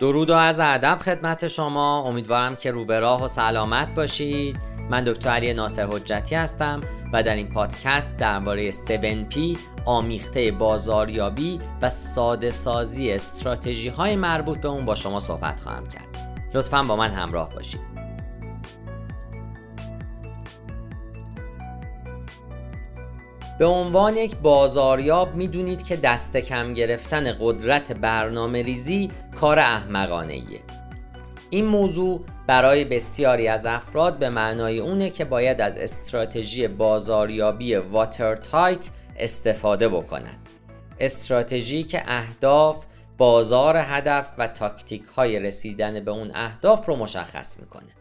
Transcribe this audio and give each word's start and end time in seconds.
درود 0.00 0.30
و 0.30 0.34
از 0.34 0.60
ادب 0.60 0.98
خدمت 0.98 1.48
شما. 1.48 2.02
امیدوارم 2.02 2.56
که 2.56 2.70
رو 2.70 2.84
به 2.84 3.00
راه 3.00 3.24
و 3.24 3.28
سلامت 3.28 3.94
باشید. 3.94 4.56
من 4.90 5.04
دکتر 5.04 5.30
علی 5.30 5.54
ناصر 5.54 5.86
حجتی 5.86 6.34
هستم 6.34 6.80
و 7.12 7.22
در 7.22 7.34
این 7.34 7.48
پادکست 7.48 8.16
درباره 8.16 8.70
7P 8.70 9.58
آمیخته 9.84 10.52
بازاریابی 10.52 11.60
و 11.82 11.88
ساده 11.88 12.50
سازی 12.50 13.12
استراتژی 13.12 13.88
های 13.88 14.16
مربوط 14.16 14.60
به 14.60 14.68
اون 14.68 14.84
با 14.84 14.94
شما 14.94 15.20
صحبت 15.20 15.60
خواهم 15.60 15.88
کرد. 15.88 16.40
لطفا 16.54 16.82
با 16.82 16.96
من 16.96 17.10
همراه 17.10 17.50
باشید. 17.54 17.89
به 23.60 23.66
عنوان 23.66 24.16
یک 24.16 24.36
بازاریاب 24.36 25.34
می‌دونید 25.34 25.82
که 25.82 25.96
دست 25.96 26.36
کم 26.36 26.74
گرفتن 26.74 27.36
قدرت 27.40 27.92
برنامه 27.92 28.62
ریزی 28.62 29.10
کار 29.40 29.58
احمقانه 29.58 30.32
ایه. 30.32 30.60
این 31.50 31.66
موضوع 31.66 32.24
برای 32.46 32.84
بسیاری 32.84 33.48
از 33.48 33.66
افراد 33.66 34.18
به 34.18 34.30
معنای 34.30 34.78
اونه 34.78 35.10
که 35.10 35.24
باید 35.24 35.60
از 35.60 35.76
استراتژی 35.76 36.68
بازاریابی 36.68 37.74
واتر 37.74 38.36
تایت 38.36 38.90
استفاده 39.16 39.88
بکنند. 39.88 40.48
استراتژی 40.98 41.82
که 41.82 42.02
اهداف، 42.06 42.86
بازار 43.18 43.76
هدف 43.76 44.28
و 44.38 44.48
تاکتیک 44.48 45.04
های 45.04 45.38
رسیدن 45.38 46.00
به 46.00 46.10
اون 46.10 46.30
اهداف 46.34 46.86
رو 46.86 46.96
مشخص 46.96 47.60
می‌کنه. 47.60 47.99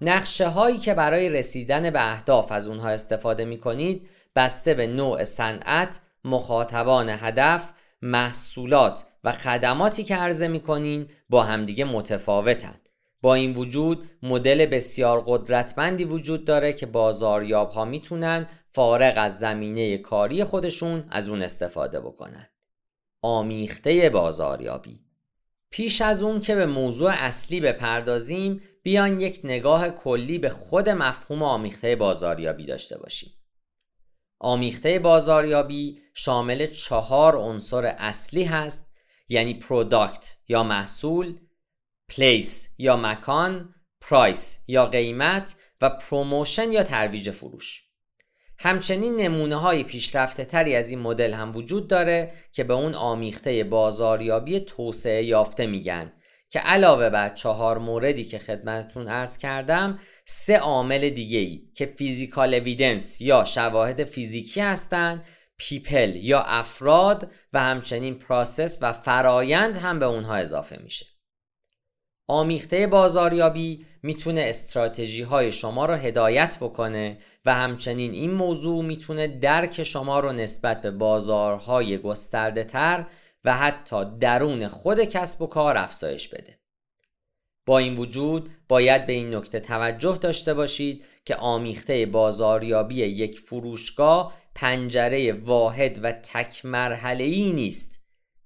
نقشه 0.00 0.48
هایی 0.48 0.78
که 0.78 0.94
برای 0.94 1.30
رسیدن 1.30 1.90
به 1.90 2.12
اهداف 2.12 2.52
از 2.52 2.66
اونها 2.66 2.88
استفاده 2.88 3.44
می 3.44 3.58
کنید 3.58 4.08
بسته 4.36 4.74
به 4.74 4.86
نوع 4.86 5.24
صنعت، 5.24 6.00
مخاطبان 6.24 7.08
هدف، 7.08 7.72
محصولات 8.02 9.04
و 9.24 9.32
خدماتی 9.32 10.04
که 10.04 10.16
عرضه 10.16 10.48
می 10.48 10.60
کنین 10.60 11.08
با 11.28 11.42
همدیگه 11.42 11.84
متفاوتن. 11.84 12.80
با 13.22 13.34
این 13.34 13.54
وجود 13.54 14.10
مدل 14.22 14.66
بسیار 14.66 15.22
قدرتمندی 15.26 16.04
وجود 16.04 16.44
داره 16.44 16.72
که 16.72 16.86
بازاریاب 16.86 17.70
ها 17.70 17.84
می‌تونن 17.84 18.46
فارغ 18.72 19.14
از 19.16 19.38
زمینه 19.38 19.98
کاری 19.98 20.44
خودشون 20.44 21.04
از 21.10 21.28
اون 21.28 21.42
استفاده 21.42 22.00
بکنن. 22.00 22.48
آمیخته 23.22 24.10
بازاریابی 24.10 25.00
پیش 25.70 26.00
از 26.00 26.22
اون 26.22 26.40
که 26.40 26.54
به 26.54 26.66
موضوع 26.66 27.10
اصلی 27.10 27.60
بپردازیم 27.60 28.62
بیان 28.82 29.20
یک 29.20 29.40
نگاه 29.44 29.90
کلی 29.90 30.38
به 30.38 30.48
خود 30.48 30.88
مفهوم 30.88 31.42
آمیخته 31.42 31.96
بازاریابی 31.96 32.66
داشته 32.66 32.98
باشیم. 32.98 33.32
آمیخته 34.40 34.98
بازاریابی 34.98 36.00
شامل 36.14 36.66
چهار 36.66 37.36
عنصر 37.36 37.84
اصلی 37.84 38.44
هست 38.44 38.94
یعنی 39.28 39.54
product 39.54 40.36
یا 40.48 40.62
محصول، 40.62 41.38
place 42.08 42.74
یا 42.78 42.96
مکان، 42.96 43.74
price 44.00 44.64
یا 44.68 44.86
قیمت 44.86 45.56
و 45.80 45.90
promotion 45.90 46.72
یا 46.72 46.82
ترویج 46.82 47.30
فروش. 47.30 47.87
همچنین 48.58 49.16
نمونه 49.16 49.56
های 49.56 49.84
پیشرفته 49.84 50.44
تری 50.44 50.76
از 50.76 50.90
این 50.90 50.98
مدل 50.98 51.32
هم 51.32 51.56
وجود 51.56 51.88
داره 51.88 52.32
که 52.52 52.64
به 52.64 52.74
اون 52.74 52.94
آمیخته 52.94 53.64
بازاریابی 53.64 54.60
توسعه 54.60 55.24
یافته 55.24 55.66
میگن. 55.66 56.12
که 56.50 56.58
علاوه 56.58 57.10
بر 57.10 57.28
چهار 57.28 57.78
موردی 57.78 58.24
که 58.24 58.38
خدمتتون 58.38 59.08
عرض 59.08 59.38
کردم 59.38 59.98
سه 60.24 60.58
عامل 60.58 61.10
دیگه 61.10 61.38
ای 61.38 61.62
که 61.74 61.86
physical 61.86 62.54
evidence 62.54 63.20
یا 63.20 63.44
شواهد 63.44 64.04
فیزیکی 64.04 64.60
هستند 64.60 65.24
people 65.58 66.16
یا 66.16 66.40
افراد 66.40 67.30
و 67.52 67.60
همچنین 67.60 68.18
process 68.18 68.78
و 68.82 68.92
فرایند 68.92 69.78
هم 69.78 69.98
به 69.98 70.06
اونها 70.06 70.36
اضافه 70.36 70.78
میشه. 70.82 71.06
آمیخته 72.28 72.86
بازاریابی 72.86 73.86
می‌تونه 74.02 74.40
استراتژی 74.40 75.22
های 75.22 75.52
شما 75.52 75.86
رو 75.86 75.94
هدایت 75.94 76.56
بکنه 76.60 77.18
و 77.46 77.54
همچنین 77.54 78.12
این 78.12 78.30
موضوع 78.30 78.84
می‌تونه 78.84 79.26
درک 79.26 79.84
شما 79.84 80.20
رو 80.20 80.32
نسبت 80.32 80.82
به 80.82 80.90
بازارهای 80.90 81.98
گسترده 81.98 82.64
تر 82.64 83.06
و 83.44 83.56
حتی 83.56 84.04
درون 84.20 84.68
خود 84.68 85.00
کسب 85.00 85.42
و 85.42 85.46
کار 85.46 85.76
افزایش 85.76 86.28
بده. 86.28 86.58
با 87.66 87.78
این 87.78 87.94
وجود 87.94 88.50
باید 88.68 89.06
به 89.06 89.12
این 89.12 89.34
نکته 89.34 89.60
توجه 89.60 90.18
داشته 90.20 90.54
باشید 90.54 91.04
که 91.24 91.36
آمیخته 91.36 92.06
بازاریابی 92.06 92.94
یک 92.94 93.38
فروشگاه 93.38 94.34
پنجره 94.54 95.32
واحد 95.32 95.98
و 96.02 96.12
تک 96.12 96.64
مرحله 96.64 97.24
ای 97.24 97.52
نیست. 97.52 97.97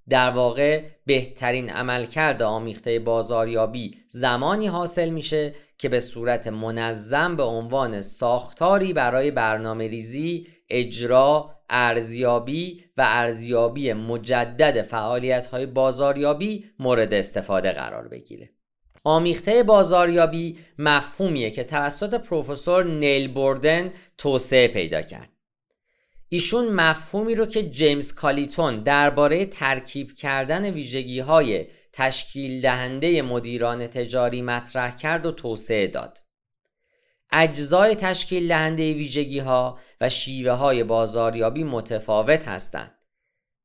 در 0.09 0.31
واقع 0.31 0.83
بهترین 1.07 1.71
عملکرد 1.71 2.43
آمیخته 2.43 2.99
بازاریابی 2.99 3.95
زمانی 4.09 4.67
حاصل 4.67 5.09
میشه 5.09 5.55
که 5.79 5.89
به 5.89 6.01
صورت 6.01 6.47
منظم 6.47 7.37
به 7.37 7.43
عنوان 7.43 8.01
ساختاری 8.01 8.93
برای 8.93 9.31
برنامه 9.31 9.89
ریزی، 9.89 10.47
اجرا، 10.71 11.51
ارزیابی 11.71 12.85
و 12.97 13.05
ارزیابی 13.07 13.93
مجدد 13.93 14.83
فعالیت 14.83 15.47
های 15.47 15.67
بازاریابی 15.67 16.65
مورد 16.79 17.15
استفاده 17.15 17.73
قرار 17.73 18.09
بگیره. 18.09 18.51
آمیخته 19.05 19.63
بازاریابی 19.63 20.59
مفهومیه 20.79 21.51
که 21.51 21.65
توسط 21.65 22.15
پروفسور 22.15 22.85
نیل 22.85 23.33
بوردن 23.33 23.91
توسعه 24.19 24.69
پیدا 24.69 25.03
کرد. 25.03 25.32
ایشون 26.35 26.69
مفهومی 26.69 27.35
رو 27.35 27.47
که 27.47 27.71
جیمز 27.71 28.15
کالیتون 28.15 28.83
درباره 28.83 29.47
ترکیب 29.47 30.15
کردن 30.15 30.71
ویژگی 30.71 31.21
های 31.21 31.67
تشکیل 31.93 32.61
دهنده 32.61 33.23
مدیران 33.23 33.87
تجاری 33.87 34.43
مطرح 34.43 34.97
کرد 34.97 35.27
و 35.27 35.33
توسعه 35.33 35.87
داد. 35.87 36.19
اجزای 37.33 37.95
تشکیل 37.95 38.49
دهنده 38.49 38.95
ویژگی 38.95 39.39
ها 39.39 39.79
و 40.01 40.09
شیوه 40.09 40.53
های 40.53 40.85
بازاریابی 40.85 41.65
متفاوت 41.65 42.49
هستند. 42.49 42.95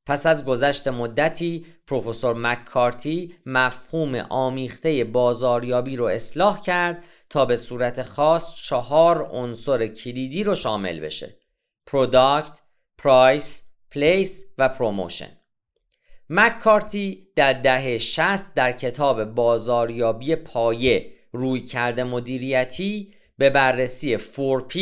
پس 0.06 0.26
از 0.26 0.46
گذشت 0.46 0.88
مدتی 0.88 1.66
پروفسور 1.88 2.36
مککارتی 2.36 3.36
مفهوم 3.46 4.16
آمیخته 4.16 5.04
بازاریابی 5.04 5.96
رو 5.96 6.06
اصلاح 6.06 6.62
کرد 6.62 7.04
تا 7.30 7.46
به 7.46 7.56
صورت 7.56 8.04
خاص 8.04 8.56
چهار 8.56 9.22
عنصر 9.32 9.88
کلیدی 9.88 10.44
رو 10.44 10.56
شامل 10.56 11.00
بشه. 11.00 11.47
product، 11.88 12.62
price، 12.98 13.64
place 13.92 14.46
و 14.58 14.70
promotion. 14.70 15.38
مککارتی 16.30 17.28
در 17.36 17.54
دهه 17.54 17.98
60 17.98 18.54
در 18.54 18.72
کتاب 18.72 19.24
بازاریابی 19.24 20.36
پایه 20.36 21.14
رویکرد 21.32 22.04
مدیریتی 22.04 23.14
به 23.38 23.50
بررسی 23.50 24.18
4P 24.18 24.78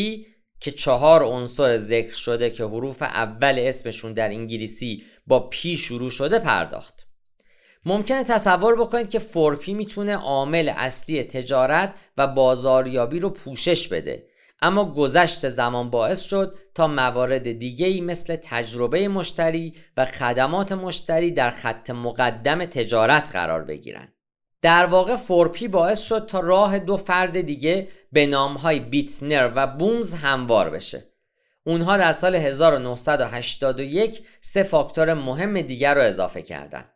که 0.60 0.72
چهار 0.72 1.24
عنصر 1.24 1.78
ذکر 1.78 2.14
شده 2.14 2.50
که 2.50 2.64
حروف 2.64 3.02
اول 3.02 3.56
اسمشون 3.60 4.14
در 4.14 4.30
انگلیسی 4.30 5.04
با 5.28 5.50
P 5.54 5.66
شروع 5.66 6.10
شده 6.10 6.40
پرداخت 6.40 7.08
ممکنه 7.86 8.24
تصور 8.24 8.76
بکنید 8.76 9.10
که 9.10 9.20
4P 9.20 9.68
می‌تونه 9.68 10.16
عامل 10.16 10.72
اصلی 10.76 11.24
تجارت 11.24 11.94
و 12.18 12.28
بازاریابی 12.28 13.20
رو 13.20 13.30
پوشش 13.30 13.88
بده 13.88 14.28
اما 14.62 14.94
گذشت 14.94 15.48
زمان 15.48 15.90
باعث 15.90 16.22
شد 16.22 16.56
تا 16.76 16.88
موارد 16.88 17.52
دیگه 17.52 17.88
ای 17.88 18.02
مثل 18.02 18.36
تجربه 18.36 19.08
مشتری 19.08 19.76
و 19.98 20.06
خدمات 20.06 20.72
مشتری 20.72 21.32
در 21.32 21.50
خط 21.50 21.90
مقدم 21.90 22.66
تجارت 22.66 23.32
قرار 23.32 23.64
بگیرند. 23.64 24.14
در 24.62 24.86
واقع 24.86 25.16
فورپی 25.16 25.68
باعث 25.68 26.02
شد 26.02 26.26
تا 26.26 26.40
راه 26.40 26.80
دو 26.80 26.98
فرد 26.98 27.42
دیگه 27.42 27.88
به 28.12 28.26
نامهای 28.26 28.80
بیتنر 28.80 29.52
و 29.56 29.68
بومز 29.68 30.14
هموار 30.14 30.70
بشه. 30.70 31.04
اونها 31.64 31.98
در 31.98 32.12
سال 32.12 32.36
1981 32.36 34.28
سه 34.42 34.64
فاکتور 34.64 35.14
مهم 35.14 35.62
دیگر 35.62 35.96
رو 35.96 36.02
اضافه 36.02 36.42
کردند. 36.42 36.92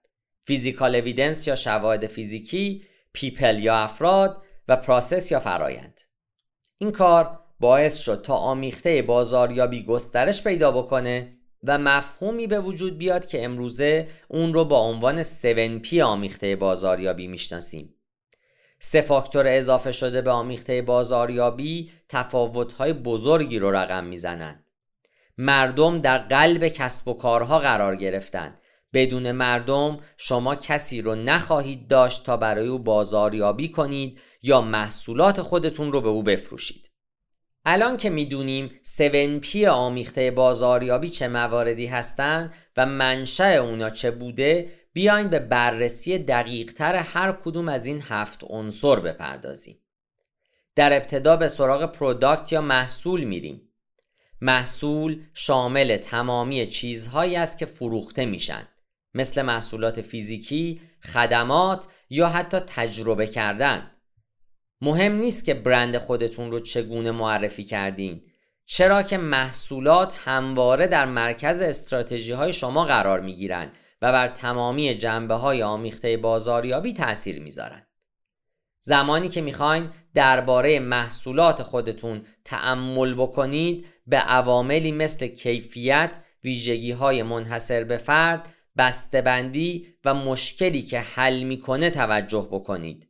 physical 0.45 0.95
evidence 0.95 1.47
یا 1.47 1.55
شواهد 1.55 2.07
فیزیکی، 2.07 2.83
people 3.13 3.59
یا 3.59 3.77
افراد 3.77 4.43
و 4.67 4.75
process 4.75 5.31
یا 5.31 5.39
فرایند. 5.39 6.01
این 6.77 6.91
کار 6.91 7.39
باعث 7.59 7.99
شد 7.99 8.21
تا 8.21 8.35
آمیخته 8.35 9.01
بازاریابی 9.01 9.83
گسترش 9.83 10.43
پیدا 10.43 10.71
بکنه 10.71 11.37
و 11.63 11.77
مفهومی 11.77 12.47
به 12.47 12.59
وجود 12.59 12.97
بیاد 12.97 13.25
که 13.25 13.45
امروزه 13.45 14.07
اون 14.27 14.53
رو 14.53 14.65
با 14.65 14.79
عنوان 14.79 15.23
7P 15.23 15.93
آمیخته 15.93 16.55
بازاریابی 16.55 17.27
می‌شناسیم. 17.27 17.95
سه 18.79 19.01
فاکتور 19.01 19.47
اضافه 19.47 19.91
شده 19.91 20.21
به 20.21 20.31
آمیخته 20.31 20.81
بازاریابی 20.81 21.91
تفاوت‌های 22.09 22.93
بزرگی 22.93 23.59
رو 23.59 23.71
رقم 23.71 24.03
می‌زنند. 24.03 24.65
مردم 25.37 26.01
در 26.01 26.17
قلب 26.17 26.67
کسب 26.67 27.07
و 27.07 27.13
کارها 27.13 27.59
قرار 27.59 27.95
گرفتند. 27.95 28.61
بدون 28.93 29.31
مردم 29.31 29.99
شما 30.17 30.55
کسی 30.55 31.01
رو 31.01 31.15
نخواهید 31.15 31.87
داشت 31.87 32.25
تا 32.25 32.37
برای 32.37 32.67
او 32.67 32.79
بازاریابی 32.79 33.69
کنید 33.69 34.19
یا 34.43 34.61
محصولات 34.61 35.41
خودتون 35.41 35.91
رو 35.91 36.01
به 36.01 36.09
او 36.09 36.23
بفروشید. 36.23 36.88
الان 37.65 37.97
که 37.97 38.09
می‌دونیم 38.09 38.71
7P 38.83 39.63
آمیخته 39.63 40.31
بازاریابی 40.31 41.09
چه 41.09 41.27
مواردی 41.27 41.85
هستند 41.85 42.53
و 42.77 42.85
منشأ 42.85 43.57
اونا 43.57 43.89
چه 43.89 44.11
بوده 44.11 44.71
بیاین 44.93 45.27
به 45.27 45.39
بررسی 45.39 46.17
دقیقتر 46.17 46.95
هر 46.95 47.31
کدوم 47.31 47.69
از 47.69 47.85
این 47.85 48.01
هفت 48.01 48.43
عنصر 48.43 48.95
بپردازیم. 48.95 49.79
در 50.75 50.93
ابتدا 50.93 51.35
به 51.35 51.47
سراغ 51.47 51.91
پروداکت 51.91 52.51
یا 52.51 52.61
محصول 52.61 53.23
میریم. 53.23 53.61
محصول 54.41 55.23
شامل 55.33 55.97
تمامی 55.97 56.67
چیزهایی 56.67 57.35
است 57.35 57.57
که 57.57 57.65
فروخته 57.65 58.25
میشن. 58.25 58.67
مثل 59.13 59.41
محصولات 59.41 60.01
فیزیکی، 60.01 60.81
خدمات 61.13 61.87
یا 62.09 62.29
حتی 62.29 62.59
تجربه 62.59 63.27
کردن. 63.27 63.91
مهم 64.81 65.13
نیست 65.15 65.45
که 65.45 65.53
برند 65.53 65.97
خودتون 65.97 66.51
رو 66.51 66.59
چگونه 66.59 67.11
معرفی 67.11 67.63
کردین 67.63 68.21
چرا 68.65 69.03
که 69.03 69.17
محصولات 69.17 70.17
همواره 70.25 70.87
در 70.87 71.05
مرکز 71.05 71.61
استراتژی 71.61 72.31
های 72.31 72.53
شما 72.53 72.85
قرار 72.85 73.19
می 73.19 73.35
گیرن 73.35 73.71
و 74.01 74.11
بر 74.11 74.27
تمامی 74.27 74.95
جنبه 74.95 75.33
های 75.33 75.63
آمیخته 75.63 76.17
بازاریابی 76.17 76.93
تأثیر 76.93 77.41
می‌ذارن. 77.41 77.85
زمانی 78.81 79.29
که 79.29 79.41
می‌خواین 79.41 79.89
درباره 80.13 80.79
محصولات 80.79 81.63
خودتون 81.63 82.25
تأمل 82.45 83.13
بکنید 83.13 83.85
به 84.07 84.17
عواملی 84.17 84.91
مثل 84.91 85.27
کیفیت، 85.27 86.19
ویژگی 86.43 86.91
های 86.91 87.23
منحصر 87.23 87.83
به 87.83 87.97
فرد، 87.97 88.49
بسته‌بندی 88.77 89.87
و 90.05 90.13
مشکلی 90.13 90.81
که 90.81 90.99
حل 90.99 91.43
می‌کنه 91.43 91.89
توجه 91.89 92.47
بکنید. 92.51 93.08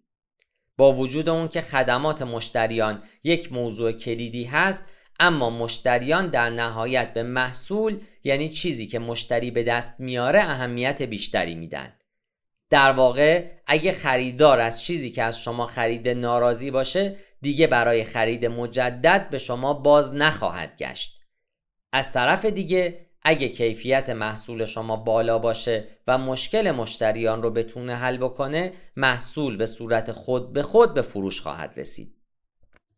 با 0.80 0.94
وجود 0.94 1.30
اون 1.30 1.48
که 1.48 1.62
خدمات 1.62 2.22
مشتریان 2.22 3.04
یک 3.24 3.54
موضوع 3.54 3.92
کلیدی 3.92 4.44
هست 4.44 4.86
اما 5.20 5.50
مشتریان 5.50 6.28
در 6.28 6.50
نهایت 6.50 7.14
به 7.14 7.24
محصول 7.24 8.02
یعنی 8.24 8.50
چیزی 8.50 8.88
که 8.88 9.00
مشتری 9.00 9.52
به 9.52 9.64
دست 9.64 10.00
میاره 10.00 10.40
اهمیت 10.40 11.02
بیشتری 11.02 11.56
میدن. 11.56 11.94
در 12.70 12.92
واقع 12.92 13.52
اگه 13.68 13.92
خریدار 13.92 14.60
از 14.60 14.84
چیزی 14.84 15.12
که 15.12 15.24
از 15.24 15.42
شما 15.42 15.66
خریده 15.66 16.14
ناراضی 16.14 16.72
باشه 16.72 17.16
دیگه 17.42 17.68
برای 17.68 18.04
خرید 18.04 18.46
مجدد 18.46 19.30
به 19.30 19.38
شما 19.38 19.74
باز 19.74 20.16
نخواهد 20.16 20.76
گشت. 20.78 21.22
از 21.92 22.14
طرف 22.14 22.46
دیگه 22.46 23.09
اگه 23.22 23.50
کیفیت 23.50 24.10
محصول 24.10 24.66
شما 24.66 24.96
بالا 24.96 25.40
باشه 25.40 25.88
و 26.08 26.18
مشکل 26.18 26.72
مشتریان 26.72 27.42
رو 27.42 27.52
بتونه 27.52 27.96
حل 27.96 28.18
بکنه 28.18 28.74
محصول 28.96 29.58
به 29.58 29.66
صورت 29.66 30.12
خود 30.12 30.54
به 30.54 30.64
خود 30.64 30.94
به 30.94 31.02
فروش 31.02 31.42
خواهد 31.42 31.74
رسید. 31.78 32.16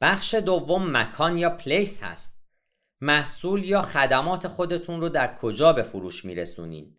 بخش 0.01 0.33
دوم 0.33 0.97
مکان 0.97 1.37
یا 1.37 1.49
پلیس 1.49 2.03
هست. 2.03 2.41
محصول 3.01 3.63
یا 3.63 3.81
خدمات 3.81 4.47
خودتون 4.47 5.01
رو 5.01 5.09
در 5.09 5.37
کجا 5.37 5.73
به 5.73 5.83
فروش 5.83 6.25
میرسونید 6.25 6.97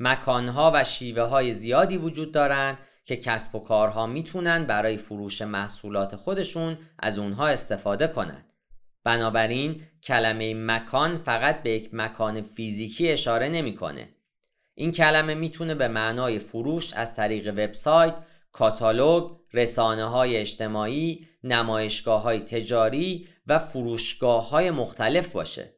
مکانها 0.00 0.70
و 0.74 0.84
شیوه 0.84 1.22
های 1.22 1.52
زیادی 1.52 1.96
وجود 1.96 2.32
دارند 2.32 2.78
که 3.04 3.16
کسب 3.16 3.54
و 3.54 3.58
کارها 3.58 4.06
می‌تونن 4.06 4.64
برای 4.64 4.96
فروش 4.96 5.42
محصولات 5.42 6.16
خودشون 6.16 6.78
از 6.98 7.18
اونها 7.18 7.48
استفاده 7.48 8.08
کنند. 8.08 8.49
بنابراین 9.04 9.82
کلمه 10.02 10.54
مکان 10.54 11.16
فقط 11.16 11.62
به 11.62 11.70
یک 11.70 11.88
مکان 11.92 12.42
فیزیکی 12.42 13.08
اشاره 13.08 13.48
نمی‌کنه. 13.48 14.08
این 14.74 14.92
کلمه 14.92 15.34
می‌تونه 15.34 15.74
به 15.74 15.88
معنای 15.88 16.38
فروش 16.38 16.94
از 16.94 17.16
طریق 17.16 17.48
وبسایت، 17.48 18.14
کاتالوگ، 18.52 19.30
رسانه 19.52 20.04
های 20.04 20.36
اجتماعی، 20.36 21.26
نمایشگاه 21.44 22.22
های 22.22 22.40
تجاری 22.40 23.28
و 23.46 23.58
فروشگاه 23.58 24.50
های 24.50 24.70
مختلف 24.70 25.32
باشه. 25.32 25.74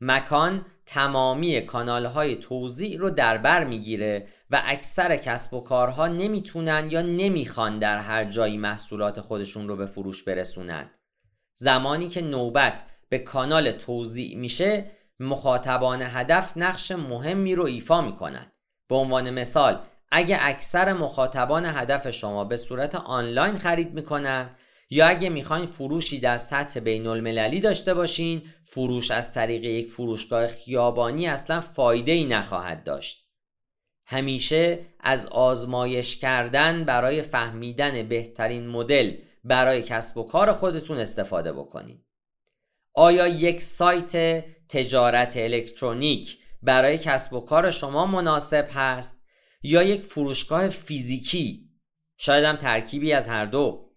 مکان 0.00 0.66
تمامی 0.86 1.60
کانال 1.60 2.06
های 2.06 2.36
توضیح 2.36 2.98
رو 2.98 3.10
در 3.10 3.38
بر 3.38 3.64
می‌گیره 3.64 4.28
و 4.50 4.62
اکثر 4.64 5.16
کسب 5.16 5.54
و 5.54 5.60
کارها 5.60 6.08
نمی‌تونن 6.08 6.88
یا 6.90 7.02
نمی‌خوان 7.02 7.78
در 7.78 7.98
هر 7.98 8.24
جایی 8.24 8.58
محصولات 8.58 9.20
خودشون 9.20 9.68
رو 9.68 9.76
به 9.76 9.86
فروش 9.86 10.22
برسونن. 10.22 10.90
زمانی 11.54 12.08
که 12.08 12.22
نوبت 12.22 12.84
به 13.08 13.18
کانال 13.18 13.72
توضیح 13.72 14.36
میشه 14.36 14.90
مخاطبان 15.20 16.02
هدف 16.02 16.52
نقش 16.56 16.92
مهمی 16.92 17.54
رو 17.54 17.64
ایفا 17.64 18.00
می‌کنن. 18.00 18.52
به 18.88 18.94
عنوان 18.94 19.30
مثال 19.30 19.80
اگه 20.10 20.38
اکثر 20.40 20.92
مخاطبان 20.92 21.64
هدف 21.66 22.10
شما 22.10 22.44
به 22.44 22.56
صورت 22.56 22.94
آنلاین 22.94 23.58
خرید 23.58 23.94
می‌کنن 23.94 24.56
یا 24.90 25.06
اگه 25.06 25.28
می‌خواین 25.28 25.66
فروشی 25.66 26.20
در 26.20 26.36
سطح 26.36 26.80
بین 26.80 27.06
المللی 27.06 27.60
داشته 27.60 27.94
باشین 27.94 28.42
فروش 28.64 29.10
از 29.10 29.34
طریق 29.34 29.64
یک 29.64 29.88
فروشگاه 29.88 30.46
خیابانی 30.46 31.26
اصلا 31.26 31.60
فایده 31.60 32.12
ای 32.12 32.24
نخواهد 32.24 32.84
داشت 32.84 33.28
همیشه 34.06 34.86
از 35.00 35.26
آزمایش 35.26 36.16
کردن 36.16 36.84
برای 36.84 37.22
فهمیدن 37.22 38.08
بهترین 38.08 38.66
مدل 38.66 39.12
برای 39.44 39.82
کسب 39.82 40.18
و 40.18 40.22
کار 40.22 40.52
خودتون 40.52 40.98
استفاده 40.98 41.52
بکنید. 41.52 42.04
آیا 42.94 43.26
یک 43.26 43.60
سایت 43.60 44.44
تجارت 44.68 45.36
الکترونیک 45.36 46.38
برای 46.62 46.98
کسب 46.98 47.32
و 47.32 47.40
کار 47.40 47.70
شما 47.70 48.06
مناسب 48.06 48.68
هست 48.72 49.22
یا 49.62 49.82
یک 49.82 50.00
فروشگاه 50.00 50.68
فیزیکی؟ 50.68 51.68
شاید 52.16 52.44
هم 52.44 52.56
ترکیبی 52.56 53.12
از 53.12 53.28
هر 53.28 53.46
دو. 53.46 53.88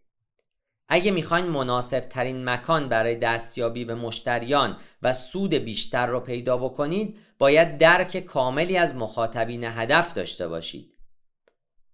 اگه 0.88 1.12
می‌خواین 1.12 1.46
مناسب 1.46 2.00
ترین 2.00 2.50
مکان 2.50 2.90
برای 2.90 3.16
دستیابی 3.16 3.86
به 3.86 3.96
مشتریان 3.96 4.78
و 5.02 5.14
سود 5.14 5.54
بیشتر 5.54 6.08
رو 6.08 6.20
پیدا 6.20 6.58
بکنید 6.58 7.18
باید 7.38 7.78
درک 7.78 8.20
کاملی 8.20 8.78
از 8.78 8.96
مخاطبین 8.96 9.64
هدف 9.64 10.14
داشته 10.14 10.48
باشید. 10.48 10.98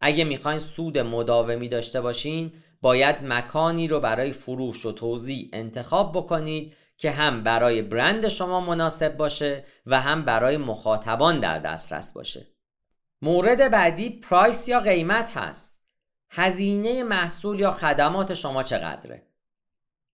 اگه 0.02 0.24
می‌خواین 0.24 0.60
سود 0.60 0.98
مداومی 0.98 1.70
داشته 1.70 2.02
باشین 2.02 2.54
باید 2.82 3.24
مکانی 3.24 3.88
رو 3.88 4.00
برای 4.00 4.32
فروش 4.32 4.86
و 4.86 4.92
توضیح 4.92 5.50
انتخاب 5.54 6.12
بکنید 6.12 6.74
که 6.98 7.12
هم 7.12 7.44
برای 7.44 7.82
برند 7.82 8.28
شما 8.28 8.62
مناسب 8.62 9.18
باشه 9.18 9.66
و 9.86 10.02
هم 10.02 10.26
برای 10.26 10.58
مخاطبان 10.58 11.40
در 11.40 11.60
دسترس 11.60 12.14
باشه. 12.14 12.48
مورد 13.22 13.72
بعدی 13.72 14.10
پرایس 14.10 14.68
یا 14.68 14.80
قیمت 14.80 15.38
هست. 15.38 15.82
هزینه 16.30 17.04
محصول 17.04 17.60
یا 17.60 17.72
خدمات 17.72 18.34
شما 18.34 18.64
چقدره؟ 18.64 19.28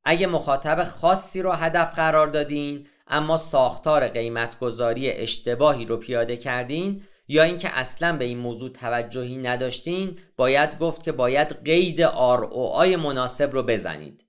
اگه 0.03 0.27
مخاطب 0.27 0.83
خاصی 0.83 1.41
رو 1.41 1.51
هدف 1.51 1.95
قرار 1.95 2.27
دادین 2.27 2.87
اما 3.07 3.37
ساختار 3.37 4.07
قیمتگذاری 4.07 5.11
اشتباهی 5.11 5.85
رو 5.85 5.97
پیاده 5.97 6.37
کردین 6.37 7.03
یا 7.27 7.43
اینکه 7.43 7.69
اصلا 7.79 8.17
به 8.17 8.25
این 8.25 8.37
موضوع 8.37 8.69
توجهی 8.69 9.37
نداشتین 9.37 10.19
باید 10.37 10.79
گفت 10.79 11.03
که 11.03 11.11
باید 11.11 11.63
قید 11.65 12.07
ROI 12.07 12.95
مناسب 12.97 13.51
رو 13.51 13.63
بزنید 13.63 14.25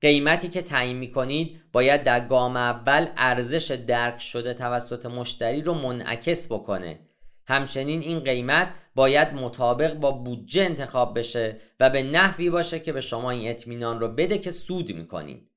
قیمتی 0.00 0.48
که 0.48 0.62
تعیین 0.62 0.96
می 0.96 1.10
کنید 1.10 1.60
باید 1.72 2.04
در 2.04 2.20
گام 2.20 2.56
اول 2.56 3.06
ارزش 3.16 3.70
درک 3.70 4.20
شده 4.20 4.54
توسط 4.54 5.06
مشتری 5.06 5.62
رو 5.62 5.74
منعکس 5.74 6.52
بکنه 6.52 7.00
همچنین 7.46 8.00
این 8.00 8.20
قیمت 8.20 8.68
باید 8.94 9.34
مطابق 9.34 9.94
با 9.94 10.10
بودجه 10.10 10.62
انتخاب 10.62 11.18
بشه 11.18 11.56
و 11.80 11.90
به 11.90 12.02
نحوی 12.02 12.50
باشه 12.50 12.80
که 12.80 12.92
به 12.92 13.00
شما 13.00 13.30
این 13.30 13.50
اطمینان 13.50 14.00
رو 14.00 14.08
بده 14.08 14.38
که 14.38 14.50
سود 14.50 14.94
می‌کنید. 14.94 15.50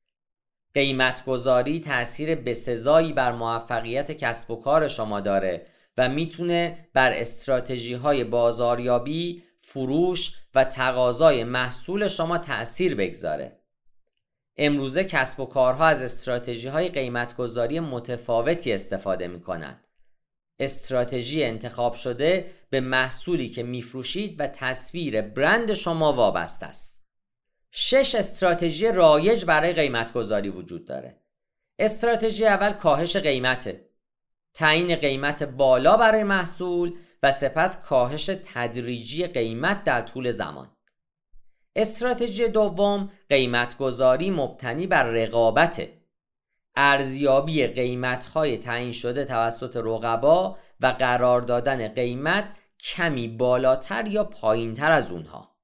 قیمت 0.74 1.26
گذاری 1.26 1.80
تأثیر 1.80 2.36
بسزایی 2.36 3.14
بر 3.14 3.32
موفقیت 3.32 4.12
کسب 4.12 4.52
و 4.52 4.56
کار 4.56 4.88
شما 4.88 5.20
داره 5.20 5.68
و 5.98 6.10
می‌تونه 6.10 6.90
بر 6.94 7.12
استراتژی 7.12 7.94
های 7.94 8.24
بازاریابی، 8.24 9.44
فروش 9.62 10.36
و 10.56 10.64
تقاضای 10.64 11.44
محصول 11.44 12.08
شما 12.08 12.38
تأثیر 12.38 12.96
بگذاره. 12.96 13.60
امروزه 14.58 15.04
کسب 15.04 15.40
و 15.40 15.46
کارها 15.46 15.86
از 15.86 16.02
استراتژی 16.02 16.68
های 16.68 16.90
قیمتگذاری 16.90 17.80
متفاوتی 17.80 18.74
استفاده 18.74 19.28
می 19.28 19.42
استراتژی 20.60 21.44
انتخاب 21.44 21.94
شده 21.94 22.52
به 22.70 22.80
محصولی 22.80 23.50
که 23.50 23.64
میفروشید 23.64 24.36
و 24.40 24.48
تصویر 24.48 25.22
برند 25.22 25.74
شما 25.74 26.14
وابسته 26.14 26.66
است. 26.66 27.06
شش 27.72 28.16
استراتژی 28.16 28.92
رایج 28.92 29.46
برای 29.46 29.74
قیمت 29.74 30.14
گذاری 30.14 30.50
وجود 30.50 30.86
داره. 30.86 31.22
استراتژی 31.80 32.46
اول 32.46 32.74
کاهش 32.74 33.18
قیمته. 33.18 33.91
تعیین 34.54 34.96
قیمت 34.96 35.44
بالا 35.44 35.98
برای 35.98 36.24
محصول 36.24 36.98
و 37.24 37.32
سپس 37.32 37.82
کاهش 37.82 38.26
تدریجی 38.26 39.28
قیمت 39.28 39.84
در 39.84 40.02
طول 40.02 40.32
زمان. 40.32 40.78
استراتژی 41.76 42.48
دوم 42.48 43.12
قیمتگذاری 43.30 44.30
مبتنی 44.30 44.88
بر 44.88 45.04
رقابته 45.04 46.02
ارزیابی 46.76 47.68
قیمتهای 47.68 48.58
تعیین 48.58 48.92
شده 48.92 49.26
توسط 49.26 49.78
رقبا 49.78 50.58
و 50.80 50.88
قرار 50.88 51.42
دادن 51.42 51.88
قیمت 51.88 52.56
کمی 52.80 53.28
بالاتر 53.28 54.08
یا 54.08 54.24
پایینتر 54.24 54.92
از 54.92 55.12
اونها. 55.12 55.58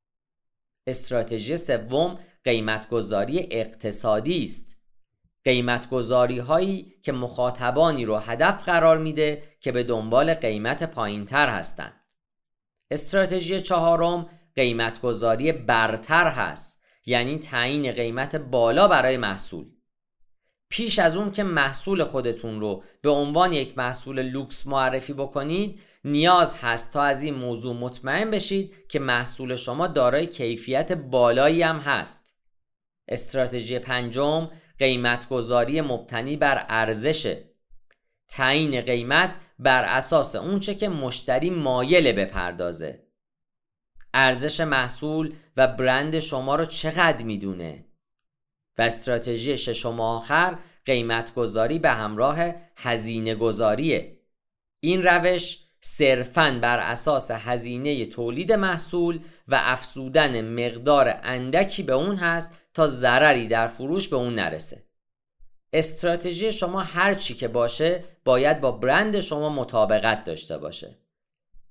استراتژی 0.87 1.57
سوم 1.57 2.19
قیمتگذاری 2.43 3.47
اقتصادی 3.51 4.43
است. 4.43 4.76
قیمتگذاری 5.45 6.39
هایی 6.39 6.93
که 7.03 7.11
مخاطبانی 7.11 8.05
رو 8.05 8.17
هدف 8.17 8.63
قرار 8.63 8.97
میده 8.97 9.43
که 9.59 9.71
به 9.71 9.83
دنبال 9.83 10.33
قیمت 10.33 10.83
پایینتر 10.83 11.49
هستند. 11.49 12.03
استراتژی 12.91 13.61
چهارم 13.61 14.29
قیمتگذاری 14.55 15.51
برتر 15.51 16.27
هست 16.27 16.83
یعنی 17.05 17.39
تعیین 17.39 17.91
قیمت 17.91 18.35
بالا 18.35 18.87
برای 18.87 19.17
محصول. 19.17 19.65
پیش 20.69 20.99
از 20.99 21.17
اون 21.17 21.31
که 21.31 21.43
محصول 21.43 22.03
خودتون 22.03 22.59
رو 22.59 22.83
به 23.01 23.09
عنوان 23.09 23.53
یک 23.53 23.77
محصول 23.77 24.21
لوکس 24.21 24.67
معرفی 24.67 25.13
بکنید 25.13 25.79
نیاز 26.03 26.55
هست 26.55 26.93
تا 26.93 27.03
از 27.03 27.23
این 27.23 27.33
موضوع 27.33 27.75
مطمئن 27.75 28.31
بشید 28.31 28.87
که 28.89 28.99
محصول 28.99 29.55
شما 29.55 29.87
دارای 29.87 30.27
کیفیت 30.27 30.91
بالایی 30.91 31.61
هم 31.61 31.77
هست. 31.77 32.35
استراتژی 33.07 33.79
پنجم 33.79 34.49
قیمتگذاری 34.79 35.81
مبتنی 35.81 36.37
بر 36.37 36.65
ارزش 36.69 37.37
تعیین 38.29 38.81
قیمت 38.81 39.35
بر 39.59 39.83
اساس 39.83 40.35
اونچه 40.35 40.75
که 40.75 40.89
مشتری 40.89 41.49
مایل 41.49 42.11
بپردازه 42.11 43.07
ارزش 44.13 44.59
محصول 44.59 45.35
و 45.57 45.67
برند 45.67 46.19
شما 46.19 46.55
رو 46.55 46.65
چقدر 46.65 47.25
می‌دونه؟ 47.25 47.85
و 48.77 48.81
استراتژی 48.81 49.57
ششم 49.57 49.99
آخر 49.99 50.57
قیمت 50.85 51.33
گذاری 51.33 51.79
به 51.79 51.89
همراه 51.89 52.37
هزینه 52.75 53.35
گذاریه 53.35 54.19
این 54.79 55.03
روش 55.03 55.59
صرفاً 55.81 56.59
بر 56.61 56.79
اساس 56.79 57.31
هزینه 57.31 58.05
تولید 58.05 58.53
محصول 58.53 59.19
و 59.47 59.59
افزودن 59.63 60.65
مقدار 60.65 61.19
اندکی 61.23 61.83
به 61.83 61.93
اون 61.93 62.15
هست 62.15 62.53
تا 62.77 62.87
ضرری 62.87 63.47
در 63.47 63.67
فروش 63.67 64.07
به 64.07 64.15
اون 64.15 64.35
نرسه. 64.35 64.83
استراتژی 65.73 66.51
شما 66.51 66.81
هر 66.81 67.13
چی 67.13 67.33
که 67.33 67.47
باشه 67.47 68.03
باید 68.25 68.61
با 68.61 68.71
برند 68.71 69.19
شما 69.19 69.49
مطابقت 69.49 70.23
داشته 70.23 70.57
باشه. 70.57 70.97